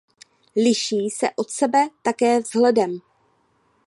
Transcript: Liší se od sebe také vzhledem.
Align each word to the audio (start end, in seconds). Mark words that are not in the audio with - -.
Liší 0.55 1.09
se 1.09 1.29
od 1.35 1.49
sebe 1.49 1.89
také 2.03 2.39
vzhledem. 2.39 2.99